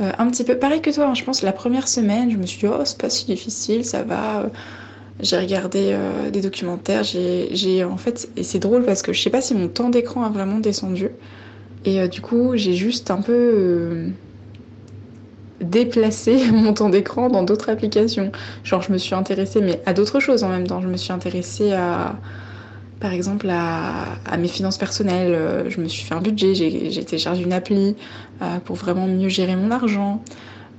Euh, 0.00 0.12
un 0.18 0.30
petit 0.30 0.44
peu 0.44 0.56
pareil 0.58 0.80
que 0.80 0.90
toi, 0.90 1.08
hein. 1.08 1.14
je 1.14 1.24
pense 1.24 1.42
la 1.42 1.52
première 1.52 1.86
semaine, 1.86 2.30
je 2.30 2.36
me 2.36 2.46
suis 2.46 2.60
dit, 2.60 2.66
oh, 2.66 2.82
c'est 2.84 2.98
pas 2.98 3.10
si 3.10 3.26
difficile, 3.26 3.84
ça 3.84 4.02
va. 4.02 4.50
J'ai 5.20 5.38
regardé 5.38 5.90
euh, 5.92 6.30
des 6.30 6.40
documentaires, 6.40 7.04
j'ai 7.04 7.84
en 7.84 7.98
fait, 7.98 8.30
et 8.36 8.42
c'est 8.42 8.58
drôle 8.58 8.84
parce 8.84 9.02
que 9.02 9.12
je 9.12 9.20
sais 9.20 9.28
pas 9.28 9.42
si 9.42 9.54
mon 9.54 9.68
temps 9.68 9.90
d'écran 9.90 10.24
a 10.24 10.30
vraiment 10.30 10.58
descendu. 10.58 11.10
Et 11.84 12.00
euh, 12.00 12.08
du 12.08 12.22
coup, 12.22 12.52
j'ai 12.54 12.74
juste 12.74 13.10
un 13.10 13.20
peu 13.20 14.06
déplacer 15.60 16.50
mon 16.52 16.72
temps 16.72 16.88
d'écran 16.88 17.28
dans 17.28 17.42
d'autres 17.42 17.68
applications. 17.68 18.32
Genre, 18.64 18.80
je 18.80 18.92
me 18.92 18.98
suis 18.98 19.14
intéressée 19.14 19.60
mais 19.60 19.82
à 19.84 19.92
d'autres 19.92 20.20
choses 20.20 20.44
en 20.44 20.48
même 20.48 20.66
temps. 20.66 20.80
Je 20.80 20.88
me 20.88 20.96
suis 20.96 21.12
intéressée 21.12 21.72
à, 21.72 22.16
par 23.00 23.14
exemple, 23.14 23.48
à, 23.50 24.36
mes 24.38 24.48
finances 24.48 24.76
personnelles. 24.76 25.32
Euh, 25.32 25.70
je 25.70 25.80
me 25.80 25.88
suis 25.88 26.04
fait 26.04 26.14
un 26.14 26.20
budget, 26.20 26.54
j'ai 26.54 27.04
téléchargé 27.04 27.42
une 27.42 27.52
appli 27.52 27.96
euh, 28.42 28.58
pour 28.60 28.76
vraiment 28.76 29.06
mieux 29.06 29.30
gérer 29.30 29.56
mon 29.56 29.70
argent. 29.70 30.22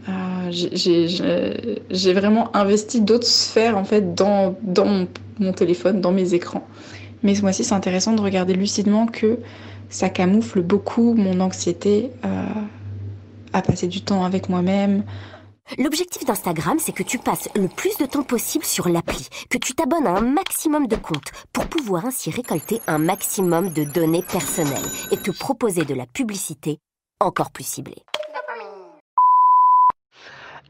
Euh, 0.08 0.52
j'ai 0.52 2.14
vraiment 2.14 2.56
investi 2.56 3.02
d'autres 3.02 3.28
sphères 3.28 3.78
en 3.78 3.84
fait 3.84 4.16
dans, 4.16 4.56
dans 4.62 5.08
mon, 5.40 5.54
téléphone, 5.54 6.00
dans 6.00 6.12
mes 6.12 6.36
écrans. 6.36 6.66
Mais 7.24 7.36
ce 7.36 7.42
mois-ci, 7.42 7.64
c'est 7.64 7.76
intéressant 7.76 8.14
de 8.14 8.22
regarder 8.22 8.54
lucidement 8.54 9.08
que 9.08 9.40
ça 9.90 10.10
camoufle 10.10 10.62
beaucoup 10.62 11.14
mon 11.14 11.40
anxiété 11.40 12.12
à 13.54 13.62
passer 13.62 13.88
du 13.88 14.02
temps 14.02 14.24
avec 14.24 14.48
moi-même, 14.48 15.04
L'objectif 15.78 16.26
d'Instagram, 16.26 16.78
c'est 16.80 16.92
que 16.92 17.04
tu 17.04 17.18
passes 17.18 17.50
le 17.56 17.68
plus 17.68 17.98
de 17.98 18.06
temps 18.06 18.24
possible 18.24 18.66
sur 18.66 18.90
l'appli, 18.90 19.28
que 19.50 19.58
tu 19.58 19.74
t'abonnes 19.74 20.08
à 20.08 20.18
un 20.18 20.22
maximum 20.22 20.88
de 20.88 20.96
comptes 20.96 21.32
pour 21.54 21.68
pouvoir 21.68 22.06
ainsi 22.06 22.30
récolter 22.30 22.82
un 22.88 22.98
maximum 22.98 23.72
de 23.72 23.84
données 23.84 24.24
personnelles 24.24 24.92
et 25.12 25.18
te 25.18 25.32
proposer 25.32 25.86
de 25.86 25.94
la 25.94 26.06
publicité 26.06 26.80
encore 27.20 27.52
plus 27.52 27.66
ciblée. 27.66 28.04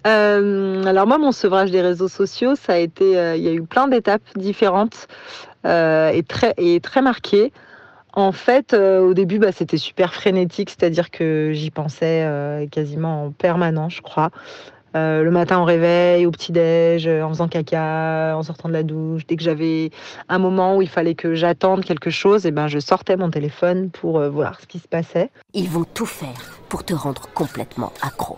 Euh, 0.07 0.83
alors 0.83 1.07
moi, 1.07 1.17
mon 1.17 1.31
sevrage 1.31 1.71
des 1.71 1.81
réseaux 1.81 2.07
sociaux, 2.07 2.55
ça 2.55 2.73
a 2.73 2.77
été, 2.77 3.17
euh, 3.17 3.35
il 3.35 3.43
y 3.43 3.47
a 3.47 3.53
eu 3.53 3.63
plein 3.63 3.87
d'étapes 3.87 4.23
différentes 4.35 5.07
euh, 5.65 6.09
et 6.09 6.23
très 6.23 6.53
et 6.57 6.79
très 6.79 7.01
marquées. 7.01 7.51
En 8.13 8.33
fait, 8.33 8.73
au 8.73 9.13
début, 9.13 9.39
bah, 9.39 9.53
c'était 9.53 9.77
super 9.77 10.13
frénétique, 10.13 10.69
c'est-à-dire 10.69 11.11
que 11.11 11.51
j'y 11.53 11.71
pensais 11.71 12.67
quasiment 12.69 13.27
en 13.27 13.31
permanence, 13.31 13.95
je 13.95 14.01
crois. 14.01 14.31
Euh, 14.95 15.23
le 15.23 15.31
matin 15.31 15.59
au 15.59 15.63
réveil, 15.63 16.25
au 16.25 16.31
petit-déj, 16.31 17.07
euh, 17.07 17.23
en 17.23 17.29
faisant 17.29 17.47
caca, 17.47 18.35
en 18.35 18.43
sortant 18.43 18.67
de 18.67 18.73
la 18.73 18.83
douche. 18.83 19.25
Dès 19.25 19.37
que 19.37 19.43
j'avais 19.43 19.89
un 20.27 20.37
moment 20.37 20.75
où 20.75 20.81
il 20.81 20.89
fallait 20.89 21.15
que 21.15 21.33
j'attende 21.33 21.85
quelque 21.85 22.09
chose, 22.09 22.45
et 22.45 22.49
eh 22.49 22.51
ben, 22.51 22.67
je 22.67 22.79
sortais 22.79 23.15
mon 23.15 23.29
téléphone 23.29 23.89
pour 23.89 24.19
euh, 24.19 24.29
voir 24.29 24.59
ce 24.59 24.67
qui 24.67 24.79
se 24.79 24.87
passait. 24.89 25.29
Ils 25.53 25.69
vont 25.69 25.85
tout 25.85 26.05
faire 26.05 26.59
pour 26.67 26.83
te 26.83 26.93
rendre 26.93 27.29
complètement 27.33 27.93
accro. 28.01 28.37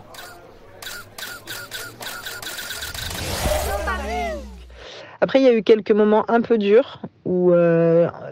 Après, 5.20 5.40
il 5.40 5.44
y 5.44 5.48
a 5.48 5.54
eu 5.54 5.62
quelques 5.62 5.90
moments 5.90 6.24
un 6.28 6.42
peu 6.42 6.58
durs 6.58 7.00
où 7.24 7.50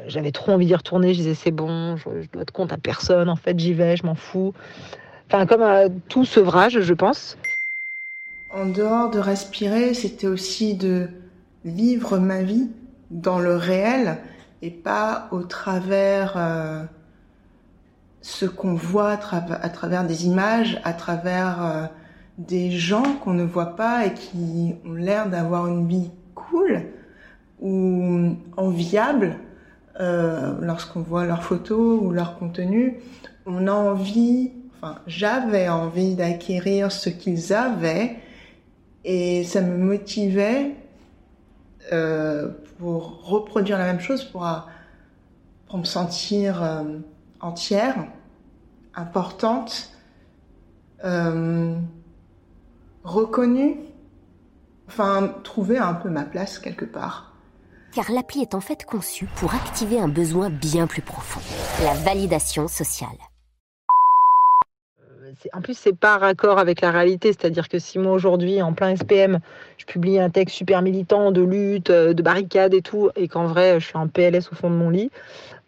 j'avais 0.09 0.31
trop 0.31 0.53
envie 0.53 0.67
d'y 0.67 0.75
retourner. 0.75 1.15
Je 1.15 1.21
disais, 1.21 1.35
c'est 1.35 1.51
bon, 1.51 1.97
je, 1.97 2.05
je, 2.21 2.29
dois 2.31 2.45
te 2.45 2.53
compte 2.53 2.71
à 2.71 2.77
personne. 2.77 3.31
En 3.31 3.37
fait, 3.37 3.59
j'y 3.59 3.73
vais, 3.73 3.97
je 3.97 4.05
m'en 4.05 4.15
fous. 4.15 4.53
Enfin, 5.29 5.47
comme 5.47 5.65
tout 6.09 6.27
sevrage, 6.27 6.81
je 6.81 6.93
pense. 6.93 7.39
En 8.55 8.67
dehors 8.67 9.09
de 9.09 9.19
respirer, 9.19 9.95
c'était 9.95 10.27
aussi 10.27 10.75
de 10.75 11.09
vivre 11.65 12.19
ma 12.19 12.43
vie 12.43 12.69
dans 13.11 13.39
le 13.39 13.57
réel 13.57 14.19
et 14.61 14.71
pas 14.71 15.29
au 15.31 15.43
travers 15.43 16.35
euh, 16.37 16.85
ce 18.21 18.45
qu'on 18.45 18.75
voit 18.75 19.13
à, 19.13 19.69
travers 19.71 20.07
des 20.07 20.27
images, 20.27 20.79
à 20.85 20.93
travers 20.93 21.65
euh, 21.65 21.87
des 22.37 22.71
gens 22.71 23.15
qu'on 23.25 23.33
ne 23.33 23.45
voit 23.45 23.75
pas 23.75 24.05
et 24.05 24.13
qui 24.13 24.75
ont 24.85 24.95
l'air 24.95 25.31
d'avoir 25.31 25.67
une 25.67 25.89
vie 25.89 26.11
cool 26.35 26.83
ou 27.63 28.37
enviable 28.59 29.39
euh, 29.99 30.59
lorsqu'on 30.61 31.01
voit 31.01 31.25
leurs 31.25 31.43
photos 31.43 32.03
ou 32.03 32.11
leur 32.11 32.39
contenu. 32.39 32.99
On 33.47 33.67
a 33.67 33.73
envie, 33.73 34.51
enfin 34.75 34.99
j'avais 35.07 35.71
envie 35.71 36.17
d'acquérir 36.17 36.93
ce 36.93 37.09
qu'ils 37.09 37.55
avaient 37.55 38.19
et 39.05 39.45
ça 39.45 39.61
me 39.61 39.77
motivait 39.77 40.75
euh, 41.93 42.49
pour 42.79 43.25
reproduire 43.25 43.79
la 43.79 43.85
même 43.85 44.01
chose, 44.01 44.25
pour, 44.25 44.47
euh, 44.47 44.59
pour 45.67 45.79
me 45.79 45.85
sentir 45.85 46.63
euh, 46.63 46.99
entière, 47.41 47.97
importante, 48.95 49.91
euh, 51.05 51.75
reconnue, 53.05 53.77
enfin 54.87 55.35
trouver 55.43 55.79
un 55.79 55.95
peu 55.95 56.09
ma 56.09 56.25
place 56.25 56.59
quelque 56.59 56.85
part. 56.85 57.35
Car 57.93 58.11
l'appli 58.11 58.41
est 58.41 58.55
en 58.55 58.61
fait 58.61 58.85
conçue 58.85 59.29
pour 59.37 59.55
activer 59.55 59.99
un 59.99 60.09
besoin 60.09 60.49
bien 60.49 60.87
plus 60.87 61.03
profond, 61.03 61.41
la 61.85 61.95
validation 61.95 62.69
sociale 62.69 63.09
en 65.53 65.61
plus, 65.61 65.77
c'est 65.77 65.97
pas 65.97 66.19
raccord 66.19 66.59
avec 66.59 66.81
la 66.81 66.91
réalité. 66.91 67.29
C'est-à-dire 67.29 67.69
que 67.69 67.79
si 67.79 67.99
moi 67.99 68.13
aujourd'hui, 68.13 68.63
en 68.63 68.73
plein 68.73 68.95
SPM, 68.97 69.39
je 69.79 69.85
publie 69.85 70.19
un 70.19 70.31
texte 70.31 70.57
super 70.57 70.83
militant 70.83 71.33
de 71.33 71.43
lutte, 71.43 71.91
euh, 71.91 72.15
de 72.15 72.23
barricade 72.23 72.75
et 72.75 72.83
tout, 72.83 73.11
et 73.17 73.29
qu'en 73.29 73.47
vrai, 73.47 73.81
je 73.81 73.87
suis 73.87 73.97
en 73.97 74.09
PLS 74.09 74.49
au 74.53 74.55
fond 74.55 74.71
de 74.71 74.77
mon 74.77 74.91
lit, 74.91 75.11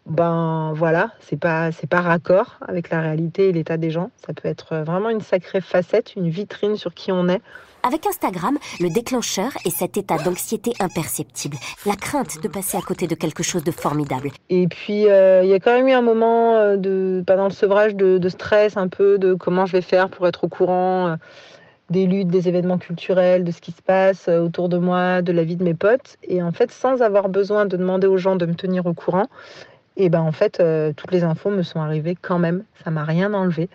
ben 0.05 0.71
voilà, 0.75 1.11
c'est 1.19 1.39
pas 1.39 1.71
c'est 1.71 1.87
pas 1.89 2.01
raccord 2.01 2.59
avec 2.67 2.91
la 2.91 3.01
réalité 3.01 3.49
et 3.49 3.51
l'état 3.51 3.77
des 3.77 3.89
gens. 3.89 4.11
Ça 4.25 4.33
peut 4.33 4.47
être 4.47 4.77
vraiment 4.77 5.09
une 5.09 5.21
sacrée 5.21 5.61
facette, 5.61 6.15
une 6.15 6.29
vitrine 6.29 6.77
sur 6.77 6.93
qui 6.93 7.11
on 7.11 7.27
est. 7.27 7.41
Avec 7.85 8.07
Instagram, 8.07 8.57
le 8.79 8.89
déclencheur 8.89 9.51
est 9.63 9.69
cet 9.69 9.95
état 9.95 10.17
d'anxiété 10.17 10.73
imperceptible, 10.79 11.57
la 11.85 11.95
crainte 11.95 12.41
de 12.41 12.47
passer 12.47 12.77
à 12.77 12.81
côté 12.81 13.05
de 13.05 13.13
quelque 13.13 13.43
chose 13.43 13.63
de 13.63 13.69
formidable. 13.69 14.31
Et 14.49 14.67
puis, 14.67 15.07
euh, 15.07 15.43
il 15.43 15.51
y 15.51 15.53
a 15.53 15.59
quand 15.59 15.71
même 15.71 15.87
eu 15.87 15.91
un 15.91 16.01
moment 16.01 16.55
euh, 16.55 16.77
de, 16.77 17.23
pendant 17.27 17.43
le 17.43 17.51
sevrage 17.51 17.93
de, 17.93 18.27
stress, 18.27 18.75
un 18.75 18.87
peu 18.87 19.19
de 19.19 19.35
comment 19.35 19.67
je 19.67 19.73
vais 19.73 19.83
faire 19.83 20.09
pour 20.09 20.27
être 20.27 20.45
au 20.45 20.47
courant 20.47 21.09
euh, 21.09 21.15
des 21.91 22.07
luttes, 22.07 22.29
des 22.29 22.47
événements 22.47 22.79
culturels, 22.79 23.43
de 23.43 23.51
ce 23.51 23.61
qui 23.61 23.71
se 23.71 23.83
passe 23.83 24.29
autour 24.29 24.67
de 24.67 24.79
moi, 24.79 25.21
de 25.21 25.31
la 25.31 25.43
vie 25.43 25.55
de 25.55 25.63
mes 25.63 25.75
potes. 25.75 26.17
Et 26.23 26.41
en 26.41 26.51
fait, 26.51 26.71
sans 26.71 27.03
avoir 27.03 27.29
besoin 27.29 27.67
de 27.67 27.77
demander 27.77 28.07
aux 28.07 28.17
gens 28.17 28.35
de 28.35 28.47
me 28.47 28.55
tenir 28.55 28.87
au 28.87 28.95
courant, 28.95 29.27
et 29.95 30.09
ben 30.09 30.21
en 30.21 30.31
fait, 30.31 30.61
toutes 30.97 31.11
les 31.11 31.23
infos 31.23 31.51
me 31.51 31.61
sont 31.61 31.79
arrivées 31.79 32.17
quand 32.19 32.39
même. 32.39 32.63
Ça 32.83 32.89
m'a 32.89 33.03
rien 33.03 33.33
enlevé. 33.35 33.69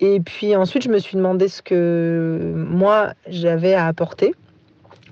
Et 0.00 0.20
puis 0.20 0.56
ensuite, 0.56 0.82
je 0.82 0.88
me 0.88 0.98
suis 0.98 1.16
demandé 1.16 1.48
ce 1.48 1.62
que 1.62 2.54
moi 2.56 3.12
j'avais 3.28 3.74
à 3.74 3.86
apporter 3.86 4.34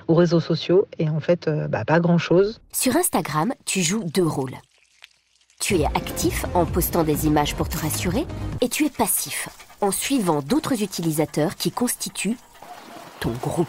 aux 0.08 0.14
réseaux 0.14 0.40
sociaux. 0.40 0.88
Et 0.98 1.08
en 1.08 1.20
fait, 1.20 1.46
euh, 1.46 1.68
bah, 1.68 1.84
pas 1.84 2.00
grand-chose. 2.00 2.60
Sur 2.72 2.96
Instagram, 2.96 3.52
tu 3.66 3.82
joues 3.82 4.02
deux 4.04 4.26
rôles. 4.26 4.56
Tu 5.60 5.76
es 5.76 5.84
actif 5.84 6.46
en 6.54 6.64
postant 6.64 7.04
des 7.04 7.26
images 7.26 7.54
pour 7.54 7.68
te 7.68 7.76
rassurer 7.76 8.26
et 8.60 8.68
tu 8.68 8.86
es 8.86 8.90
passif 8.90 9.48
en 9.80 9.90
suivant 9.90 10.40
d'autres 10.40 10.82
utilisateurs 10.82 11.56
qui 11.56 11.70
constituent 11.70 12.38
ton 13.20 13.32
groupe. 13.32 13.66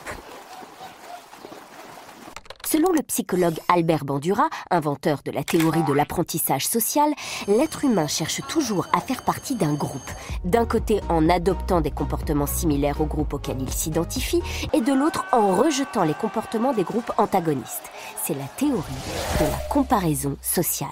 Psychologue 3.10 3.58
Albert 3.68 4.06
Bandura, 4.06 4.50
inventeur 4.70 5.22
de 5.26 5.32
la 5.32 5.44
théorie 5.44 5.84
de 5.84 5.94
l'apprentissage 5.94 6.68
social, 6.68 7.12
l'être 7.48 7.84
humain 7.84 8.06
cherche 8.06 8.42
toujours 8.48 8.88
à 8.94 9.02
faire 9.02 9.24
partie 9.24 9.56
d'un 9.56 9.74
groupe, 9.74 10.12
d'un 10.46 10.68
côté 10.68 11.02
en 11.10 11.28
adoptant 11.28 11.82
des 11.82 11.90
comportements 11.90 12.46
similaires 12.46 13.02
au 13.02 13.06
groupe 13.06 13.34
auquel 13.34 13.60
il 13.60 13.74
s'identifie, 13.74 14.44
et 14.74 14.82
de 14.82 14.94
l'autre 14.94 15.26
en 15.32 15.56
rejetant 15.56 16.04
les 16.04 16.14
comportements 16.14 16.72
des 16.72 16.84
groupes 16.84 17.12
antagonistes. 17.18 17.90
C'est 18.24 18.36
la 18.36 18.46
théorie 18.58 19.04
de 19.40 19.46
la 19.46 19.58
comparaison 19.72 20.38
sociale. 20.44 20.90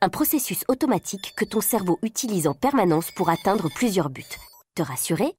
Un 0.00 0.08
processus 0.08 0.64
automatique 0.66 1.34
que 1.36 1.44
ton 1.44 1.60
cerveau 1.60 2.00
utilise 2.02 2.48
en 2.48 2.54
permanence 2.54 3.12
pour 3.12 3.30
atteindre 3.30 3.68
plusieurs 3.72 4.10
buts. 4.10 4.24
Te 4.74 4.82
rassurer, 4.82 5.32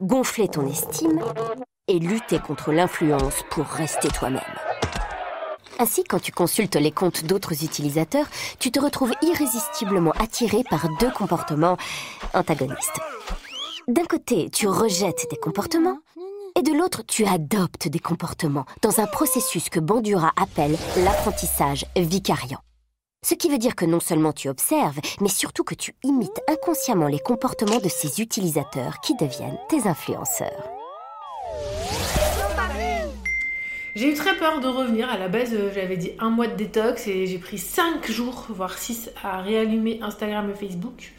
gonfler 0.00 0.48
ton 0.48 0.66
estime 0.66 1.22
et 1.86 2.00
lutter 2.00 2.40
contre 2.40 2.72
l'influence 2.72 3.44
pour 3.50 3.66
rester 3.66 4.08
toi-même. 4.08 4.40
Ainsi, 5.82 6.04
quand 6.04 6.20
tu 6.20 6.30
consultes 6.30 6.76
les 6.76 6.92
comptes 6.92 7.24
d'autres 7.24 7.64
utilisateurs, 7.64 8.28
tu 8.60 8.70
te 8.70 8.78
retrouves 8.78 9.12
irrésistiblement 9.20 10.12
attiré 10.12 10.62
par 10.70 10.86
deux 11.00 11.10
comportements 11.10 11.76
antagonistes. 12.34 13.00
D'un 13.88 14.04
côté, 14.04 14.48
tu 14.48 14.68
rejettes 14.68 15.26
des 15.28 15.36
comportements, 15.36 15.98
et 16.56 16.62
de 16.62 16.72
l'autre, 16.72 17.02
tu 17.04 17.26
adoptes 17.26 17.88
des 17.88 17.98
comportements 17.98 18.64
dans 18.80 19.00
un 19.00 19.06
processus 19.06 19.70
que 19.70 19.80
Bandura 19.80 20.30
appelle 20.40 20.78
l'apprentissage 20.98 21.84
vicariant. 21.96 22.60
Ce 23.26 23.34
qui 23.34 23.48
veut 23.48 23.58
dire 23.58 23.74
que 23.74 23.84
non 23.84 23.98
seulement 23.98 24.32
tu 24.32 24.48
observes, 24.48 25.00
mais 25.20 25.28
surtout 25.28 25.64
que 25.64 25.74
tu 25.74 25.96
imites 26.04 26.40
inconsciemment 26.46 27.08
les 27.08 27.18
comportements 27.18 27.80
de 27.80 27.88
ces 27.88 28.20
utilisateurs 28.20 29.00
qui 29.00 29.16
deviennent 29.16 29.58
tes 29.68 29.88
influenceurs. 29.88 30.71
J'ai 33.94 34.10
eu 34.10 34.14
très 34.14 34.34
peur 34.36 34.60
de 34.60 34.68
revenir. 34.68 35.10
À 35.10 35.18
la 35.18 35.28
base, 35.28 35.52
euh, 35.52 35.70
j'avais 35.74 35.98
dit 35.98 36.12
un 36.18 36.30
mois 36.30 36.46
de 36.46 36.54
détox 36.54 37.06
et 37.08 37.26
j'ai 37.26 37.36
pris 37.36 37.58
5 37.58 38.10
jours, 38.10 38.46
voire 38.48 38.78
6, 38.78 39.10
à 39.22 39.42
réallumer 39.42 39.98
Instagram 40.00 40.50
et 40.50 40.54
Facebook. 40.54 41.12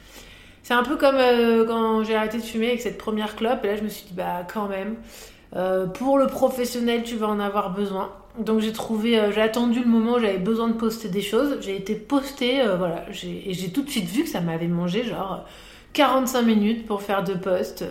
C'est 0.63 0.74
un 0.74 0.82
peu 0.82 0.96
comme 0.96 1.18
euh, 1.18 1.65
quand 1.68 2.03
j'ai 2.03 2.15
arrêté 2.15 2.38
de 2.39 2.44
fumer 2.44 2.70
avec 2.70 2.82
cette 2.82 2.98
première 2.98 3.36
clope. 3.36 3.63
Et 3.63 3.68
là, 3.68 3.75
je 3.75 3.84
me 3.84 3.89
suis 3.89 4.06
dit, 4.06 4.13
bah 4.13 4.42
quand 4.51 4.68
même, 4.68 4.96
euh, 5.56 5.86
pour 5.86 6.18
le 6.18 6.25
professionnel, 6.25 7.03
tu 7.03 7.15
vas 7.15 7.27
en 7.27 7.39
avoir 7.39 7.74
besoin. 7.74 8.12
Donc 8.39 8.62
j'ai 8.62 8.72
trouvé, 8.72 9.22
j'ai 9.32 9.42
attendu 9.42 9.82
le 9.82 9.86
moment 9.86 10.13
où 10.13 10.20
j'avais 10.20 10.39
besoin 10.39 10.68
de 10.68 10.74
poster 10.74 11.10
des 11.10 11.22
choses. 11.22 11.60
J'ai 11.62 11.75
été 11.75 11.94
postée, 11.94 12.63
voilà. 12.80 13.06
Et 13.24 13.53
j'ai 13.53 13.70
tout 13.72 13.84
de 13.84 13.89
suite 13.92 14.10
vu 14.10 14.24
que 14.24 14.30
ça 14.30 14.42
m'avait 14.42 14.68
mangé 14.68 15.03
genre 15.03 15.46
45 15.94 16.42
minutes 16.42 16.88
pour 16.88 17.03
faire 17.03 17.24
deux 17.24 17.38
posts. 17.38 17.86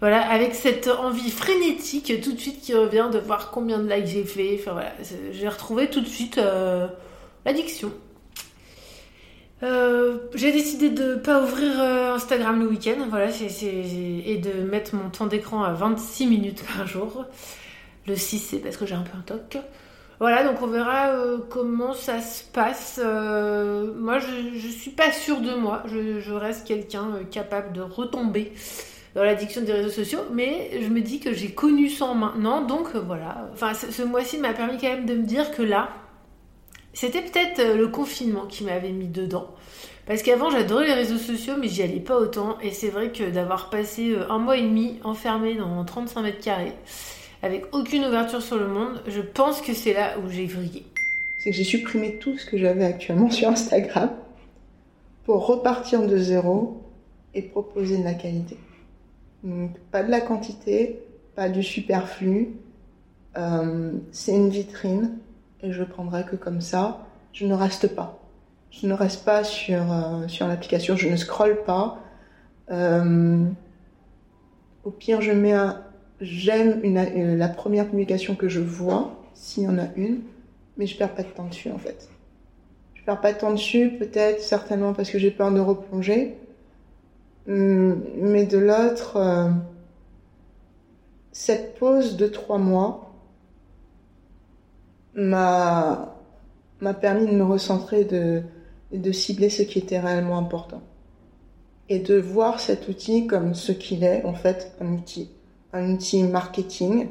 Voilà, 0.00 0.28
avec 0.30 0.54
cette 0.54 0.88
envie 0.88 1.30
frénétique 1.30 2.12
tout 2.22 2.32
de 2.32 2.38
suite 2.38 2.60
qui 2.60 2.74
revient 2.74 3.08
de 3.10 3.18
voir 3.18 3.50
combien 3.50 3.78
de 3.78 3.90
likes 3.90 4.06
j'ai 4.06 4.24
fait. 4.24 4.58
Enfin 4.60 4.72
voilà, 4.72 4.92
j'ai 5.32 5.48
retrouvé 5.48 5.88
tout 5.88 6.02
de 6.02 6.06
suite 6.06 6.36
euh, 6.36 6.86
l'addiction. 7.46 7.90
Euh, 9.62 10.18
j'ai 10.34 10.52
décidé 10.52 10.90
de 10.90 11.14
pas 11.14 11.42
ouvrir 11.42 11.80
euh, 11.80 12.14
Instagram 12.14 12.60
le 12.60 12.66
week-end, 12.66 13.06
voilà, 13.08 13.30
et 13.30 14.36
de 14.36 14.62
mettre 14.64 14.94
mon 14.94 15.08
temps 15.08 15.26
d'écran 15.26 15.62
à 15.62 15.72
26 15.72 16.26
minutes 16.26 16.62
par 16.76 16.86
jour. 16.86 17.24
Le 18.06 18.16
6, 18.16 18.38
c'est 18.38 18.58
parce 18.58 18.76
que 18.76 18.84
j'ai 18.84 18.94
un 18.94 19.02
peu 19.02 19.16
un 19.16 19.22
toc. 19.22 19.56
Voilà, 20.20 20.44
donc 20.44 20.60
on 20.60 20.66
verra 20.66 21.10
comment 21.48 21.94
ça 21.94 22.20
se 22.20 22.44
passe. 22.44 22.98
moi, 22.98 24.18
je, 24.18 24.58
je 24.58 24.68
suis 24.68 24.90
pas 24.90 25.10
sûre 25.10 25.40
de 25.40 25.54
moi. 25.54 25.82
Je, 25.86 26.32
reste 26.32 26.66
quelqu'un 26.66 27.20
capable 27.30 27.72
de 27.72 27.80
retomber 27.80 28.52
dans 29.16 29.24
l'addiction 29.24 29.62
des 29.62 29.72
réseaux 29.72 29.88
sociaux, 29.90 30.20
mais 30.30 30.70
je 30.78 30.88
me 30.88 31.00
dis 31.00 31.20
que 31.20 31.32
j'ai 31.32 31.48
connu 31.48 31.88
ça 31.88 32.12
maintenant, 32.12 32.60
donc 32.60 32.94
voilà. 32.94 33.48
Enfin, 33.54 33.72
ce 33.72 34.02
mois-ci 34.02 34.36
m'a 34.36 34.52
permis 34.52 34.76
quand 34.76 34.88
même 34.88 35.06
de 35.06 35.14
me 35.14 35.22
dire 35.22 35.50
que 35.52 35.62
là, 35.62 35.88
c'était 36.92 37.22
peut-être 37.22 37.60
euh, 37.60 37.76
le 37.78 37.88
confinement 37.88 38.44
qui 38.44 38.62
m'avait 38.62 38.92
mis 38.92 39.08
dedans. 39.08 39.46
Parce 40.04 40.22
qu'avant, 40.22 40.50
j'adorais 40.50 40.86
les 40.86 40.92
réseaux 40.92 41.16
sociaux, 41.16 41.54
mais 41.58 41.66
j'y 41.66 41.82
allais 41.82 41.98
pas 41.98 42.18
autant. 42.18 42.58
Et 42.60 42.72
c'est 42.72 42.90
vrai 42.90 43.10
que 43.10 43.30
d'avoir 43.30 43.70
passé 43.70 44.10
euh, 44.10 44.30
un 44.30 44.38
mois 44.38 44.58
et 44.58 44.62
demi 44.62 45.00
enfermé 45.02 45.54
dans 45.54 45.82
35 45.82 46.20
mètres 46.20 46.44
carrés, 46.44 46.74
avec 47.42 47.74
aucune 47.74 48.04
ouverture 48.04 48.42
sur 48.42 48.58
le 48.58 48.68
monde, 48.68 49.02
je 49.06 49.22
pense 49.22 49.62
que 49.62 49.72
c'est 49.72 49.94
là 49.94 50.18
où 50.18 50.28
j'ai 50.28 50.44
vrillé. 50.44 50.84
C'est 51.38 51.52
que 51.52 51.56
j'ai 51.56 51.64
supprimé 51.64 52.18
tout 52.18 52.36
ce 52.36 52.44
que 52.44 52.58
j'avais 52.58 52.84
actuellement 52.84 53.30
sur 53.30 53.48
Instagram 53.48 54.10
pour 55.24 55.46
repartir 55.46 56.06
de 56.06 56.18
zéro 56.18 56.82
et 57.32 57.40
proposer 57.40 57.96
de 57.96 58.04
la 58.04 58.12
qualité. 58.12 58.58
Pas 59.90 60.02
de 60.02 60.10
la 60.10 60.20
quantité, 60.20 61.00
pas 61.34 61.48
du 61.48 61.62
superflu. 61.62 62.56
Euh, 63.36 63.92
c'est 64.12 64.34
une 64.34 64.48
vitrine 64.48 65.18
et 65.62 65.72
je 65.72 65.84
prendrai 65.84 66.24
que 66.24 66.36
comme 66.36 66.60
ça. 66.60 67.06
Je 67.32 67.46
ne 67.46 67.54
reste 67.54 67.94
pas. 67.94 68.18
Je 68.70 68.86
ne 68.86 68.94
reste 68.94 69.24
pas 69.24 69.44
sur, 69.44 69.92
euh, 69.92 70.26
l'application, 70.40 70.96
je 70.96 71.08
ne 71.08 71.16
scrolle 71.16 71.62
pas. 71.64 71.98
Euh, 72.70 73.44
au 74.84 74.90
pire, 74.90 75.20
je 75.20 75.32
mets 75.32 75.54
j'aime 76.20 76.80
la 77.36 77.48
première 77.48 77.86
publication 77.86 78.34
que 78.34 78.48
je 78.48 78.60
vois, 78.60 79.14
s'il 79.34 79.64
y 79.64 79.68
en 79.68 79.78
a 79.78 79.86
une, 79.96 80.20
mais 80.76 80.86
je 80.86 80.96
perds 80.96 81.14
pas 81.14 81.22
de 81.22 81.28
temps 81.28 81.46
dessus 81.46 81.70
en 81.70 81.78
fait. 81.78 82.08
Je 82.94 83.02
perds 83.04 83.20
pas 83.20 83.32
de 83.32 83.38
temps 83.38 83.52
dessus, 83.52 83.92
peut-être, 83.98 84.40
certainement 84.40 84.94
parce 84.94 85.10
que 85.10 85.18
j'ai 85.18 85.30
peur 85.30 85.52
de 85.52 85.60
replonger. 85.60 86.36
Hum, 87.48 88.02
mais 88.16 88.44
de 88.46 88.58
l'autre, 88.58 89.50
cette 91.32 91.78
pause 91.78 92.16
de 92.16 92.26
trois 92.26 92.58
mois, 92.58 93.14
m'a 95.14 96.16
m'a 96.80 96.94
permis 96.94 97.26
de 97.26 97.32
me 97.32 97.44
recentrer 97.44 98.04
de, 98.04 98.42
de 98.92 99.12
cibler 99.12 99.50
ce 99.50 99.62
qui 99.62 99.78
était 99.78 100.00
réellement 100.00 100.38
important. 100.38 100.82
Et 101.88 102.00
de 102.00 102.16
voir 102.16 102.60
cet 102.60 102.88
outil 102.88 103.26
comme 103.26 103.54
ce 103.54 103.72
qu'il 103.72 104.04
est, 104.04 104.24
en 104.24 104.34
fait, 104.34 104.74
un 104.80 104.92
outil, 104.92 105.30
un 105.72 105.92
outil 105.92 106.22
marketing 106.24 107.08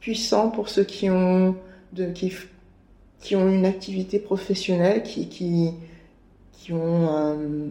puissant 0.00 0.50
pour 0.50 0.68
ceux 0.68 0.84
qui 0.84 1.10
ont, 1.10 1.56
de, 1.92 2.06
qui, 2.06 2.32
qui 3.20 3.36
ont 3.36 3.48
une 3.48 3.66
activité 3.66 4.18
professionnelle, 4.18 5.02
qui, 5.02 5.28
qui, 5.28 5.72
qui, 6.52 6.72
ont, 6.72 7.08
euh, 7.08 7.68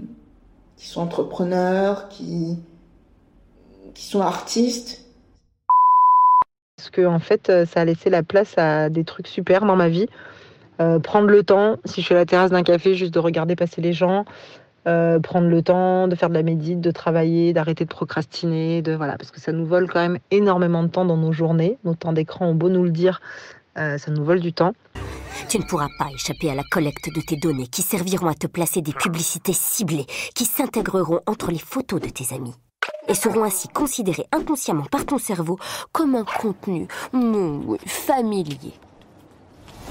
qui 0.84 0.90
sont 0.90 1.00
entrepreneurs, 1.00 2.10
qui, 2.10 2.58
sont 3.96 4.20
artistes 4.20 5.06
parce 6.76 6.90
que 6.90 7.06
en 7.06 7.20
fait, 7.20 7.50
euh, 7.50 7.66
ça 7.66 7.80
a 7.80 7.86
laissé 7.86 8.10
la 8.10 8.24
place 8.24 8.58
à 8.58 8.90
des 8.90 9.06
trucs 9.06 9.28
super 9.28 9.64
dans 9.66 9.78
ma 9.78 9.88
vie. 9.88 10.08
Euh, 10.82 11.00
prendre 11.00 11.28
le 11.28 11.42
temps, 11.44 11.78
si 11.86 12.02
je 12.02 12.08
suis 12.08 12.16
à 12.16 12.18
la 12.18 12.26
terrasse 12.26 12.52
d'un 12.52 12.64
café, 12.64 12.96
juste 12.96 13.14
de 13.14 13.20
regarder 13.20 13.56
passer 13.56 13.80
les 13.80 13.94
gens, 13.94 14.26
euh, 14.86 15.20
prendre 15.20 15.48
le 15.48 15.62
temps 15.62 16.10
de 16.10 16.16
faire 16.16 16.28
de 16.28 16.34
la 16.34 16.44
médite, 16.44 16.82
de 16.82 16.92
travailler, 16.92 17.54
d'arrêter 17.54 17.86
de 17.86 17.90
procrastiner, 17.90 18.82
de 18.82 18.94
voilà, 18.94 19.18
parce 19.18 19.32
que 19.32 19.40
ça 19.40 19.54
nous 19.54 19.66
vole 19.66 19.90
quand 19.90 20.02
même 20.02 20.20
énormément 20.32 20.84
de 20.84 20.90
temps 20.90 21.06
dans 21.06 21.16
nos 21.18 21.32
journées. 21.32 21.78
Nos 21.86 21.96
temps 21.96 22.12
d'écran 22.12 22.48
ont 22.48 22.56
beau 22.56 22.68
nous 22.68 22.84
le 22.84 22.92
dire, 22.92 23.22
ça 23.78 23.98
nous 24.10 24.26
vole 24.26 24.42
du 24.42 24.52
temps. 24.52 24.74
Tu 25.50 25.58
ne 25.58 25.64
pourras 25.64 25.90
pas 25.98 26.10
échapper 26.14 26.50
à 26.50 26.56
la 26.56 26.64
collecte 26.64 27.14
de 27.14 27.22
tes 27.22 27.36
données 27.36 27.68
qui 27.68 27.82
serviront 27.82 28.28
à 28.28 28.36
te 28.36 28.48
placer 28.48 28.82
des 28.82 28.94
publicités 28.94 29.54
ciblées 29.54 30.06
qui 30.36 30.46
s'intégreront 30.46 31.22
entre 31.28 31.52
les 31.52 31.60
photos 31.60 32.02
de 32.02 32.10
tes 32.10 32.34
amis 32.34 32.56
et 33.08 33.14
seront 33.14 33.44
ainsi 33.44 33.68
considérés 33.68 34.26
inconsciemment 34.32 34.86
par 34.86 35.06
ton 35.06 35.18
cerveau 35.18 35.58
comme 35.92 36.16
un 36.16 36.26
contenu 36.26 36.88
familier. 37.86 38.74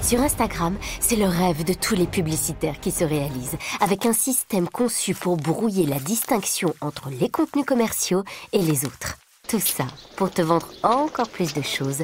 Sur 0.01 0.19
Instagram, 0.21 0.75
c'est 0.99 1.15
le 1.15 1.27
rêve 1.27 1.63
de 1.63 1.73
tous 1.73 1.95
les 1.95 2.07
publicitaires 2.07 2.79
qui 2.81 2.91
se 2.91 3.05
réalise, 3.05 3.55
avec 3.79 4.05
un 4.05 4.11
système 4.11 4.67
conçu 4.67 5.13
pour 5.13 5.37
brouiller 5.37 5.85
la 5.85 5.99
distinction 5.99 6.73
entre 6.81 7.09
les 7.09 7.29
contenus 7.29 7.65
commerciaux 7.65 8.23
et 8.51 8.59
les 8.59 8.85
autres. 8.85 9.17
Tout 9.47 9.59
ça 9.59 9.85
pour 10.17 10.31
te 10.31 10.41
vendre 10.41 10.67
encore 10.83 11.29
plus 11.29 11.53
de 11.53 11.61
choses 11.61 12.03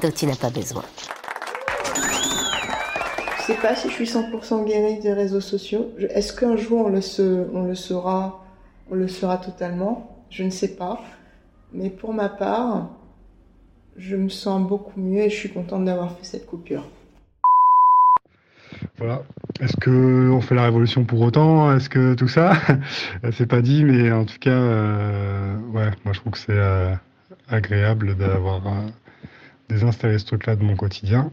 dont 0.00 0.10
tu 0.10 0.26
n'as 0.26 0.36
pas 0.36 0.50
besoin. 0.50 0.82
Je 3.42 3.48
sais 3.48 3.58
pas 3.58 3.74
si 3.74 3.88
je 3.88 3.94
suis 3.94 4.04
100% 4.04 4.64
guérie 4.66 5.00
des 5.00 5.12
réseaux 5.12 5.40
sociaux. 5.40 5.92
Est-ce 5.98 6.32
qu'un 6.32 6.56
jour 6.56 6.86
on 6.86 6.88
le, 6.88 7.00
sera, 7.00 8.44
on 8.88 8.94
le 8.94 9.08
sera 9.08 9.36
totalement? 9.36 10.24
Je 10.30 10.44
ne 10.44 10.50
sais 10.50 10.76
pas. 10.76 11.02
Mais 11.72 11.90
pour 11.90 12.14
ma 12.14 12.28
part, 12.28 12.90
je 13.96 14.14
me 14.14 14.28
sens 14.28 14.64
beaucoup 14.64 15.00
mieux 15.00 15.22
et 15.22 15.30
je 15.30 15.34
suis 15.34 15.50
contente 15.50 15.84
d'avoir 15.84 16.16
fait 16.16 16.24
cette 16.24 16.46
coupure. 16.46 16.88
Voilà. 18.98 19.24
Est-ce 19.58 19.76
que 19.76 20.30
on 20.30 20.40
fait 20.40 20.54
la 20.54 20.62
révolution 20.62 21.04
pour 21.04 21.20
autant? 21.22 21.74
Est-ce 21.74 21.88
que 21.88 22.14
tout 22.14 22.28
ça? 22.28 22.52
C'est 23.32 23.46
pas 23.48 23.60
dit, 23.60 23.82
mais 23.82 24.12
en 24.12 24.24
tout 24.24 24.38
cas, 24.38 24.50
euh, 24.50 25.56
ouais, 25.72 25.90
moi 26.04 26.12
je 26.12 26.20
trouve 26.20 26.32
que 26.32 26.38
c'est 26.38 26.52
euh, 26.52 26.94
agréable 27.48 28.14
d'avoir 28.14 28.64
euh, 28.68 28.70
désinstallé 29.68 30.20
ce 30.20 30.26
truc-là 30.26 30.54
de 30.54 30.62
mon 30.62 30.76
quotidien 30.76 31.32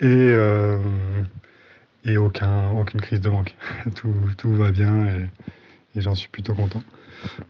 et 0.00 0.36
et 2.04 2.16
aucun 2.16 2.70
aucune 2.70 3.00
crise 3.00 3.20
de 3.20 3.28
manque. 3.28 3.54
tout, 3.94 4.14
tout 4.36 4.54
va 4.54 4.70
bien 4.70 5.06
et, 5.06 6.00
j'en 6.00 6.14
suis 6.14 6.28
plutôt 6.28 6.54
content. 6.54 6.82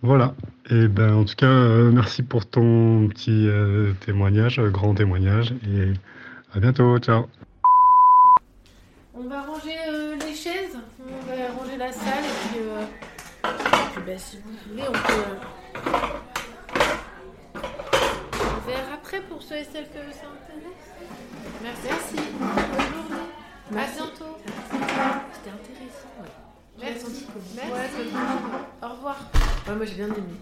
Voilà. 0.02 0.34
Et 0.70 0.88
ben, 0.88 1.14
en 1.14 1.24
tout 1.24 1.34
cas, 1.36 1.46
euh, 1.46 1.90
merci 1.92 2.22
pour 2.22 2.46
ton 2.46 3.06
petit 3.08 3.46
euh, 3.46 3.92
témoignage, 4.04 4.58
euh, 4.58 4.70
grand 4.70 4.94
témoignage. 4.94 5.54
Et 5.68 5.92
à 6.54 6.58
bientôt. 6.58 6.98
Ciao. 6.98 7.26
On 9.14 9.28
va 9.28 9.42
ranger 9.42 9.76
les 10.26 10.34
chaises, 10.34 10.78
on 10.98 11.26
va 11.26 11.52
ranger 11.56 11.76
la 11.76 11.92
salle 11.92 12.24
puis, 13.92 14.02
ben, 14.06 14.18
si 14.18 14.38
vous 14.38 14.52
voulez, 14.70 14.82
pour 19.18 19.42
ceux 19.42 19.56
et 19.56 19.64
celles 19.64 19.88
que 19.88 20.12
ça 20.12 20.26
intéresse. 20.28 20.90
Merci. 21.62 22.16
Bonne 22.38 22.92
journée. 22.92 23.82
À 23.82 23.86
bientôt. 23.86 24.36
C'était 25.32 25.50
intéressant. 25.50 26.08
Merci. 26.78 27.26
Merci. 27.56 28.14
Au 28.82 28.88
revoir. 28.88 29.18
moi 29.66 29.84
j'ai 29.84 29.94
bien 29.94 30.06
aimé. 30.06 30.34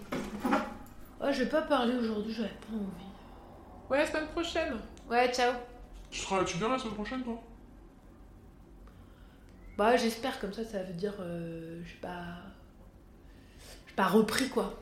Oh, 1.21 1.27
je 1.31 1.43
vais 1.43 1.49
pas 1.49 1.63
parler 1.63 1.95
aujourd'hui, 1.95 2.33
j'avais 2.33 2.49
pas 2.49 2.73
envie. 2.73 3.09
Ouais, 3.89 4.05
semaine 4.05 4.27
prochaine. 4.27 4.75
Ouais, 5.09 5.31
ciao. 5.33 5.53
Tu 6.11 6.21
travailles-tu 6.21 6.57
bien 6.57 6.69
la 6.69 6.79
semaine 6.79 6.93
prochaine, 6.93 7.23
toi? 7.23 7.41
Bah, 9.77 9.97
j'espère, 9.97 10.39
comme 10.39 10.53
ça, 10.53 10.63
ça 10.63 10.83
veut 10.83 10.93
dire. 10.93 11.13
Euh, 11.19 11.81
j'ai 11.85 11.97
pas. 12.01 12.37
J'ai 13.87 13.95
pas 13.95 14.07
repris, 14.07 14.49
quoi. 14.49 14.73